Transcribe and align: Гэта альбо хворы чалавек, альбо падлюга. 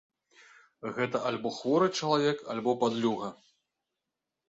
Гэта 0.95 1.21
альбо 1.31 1.53
хворы 1.59 1.87
чалавек, 2.01 2.37
альбо 2.57 2.71
падлюга. 2.83 3.33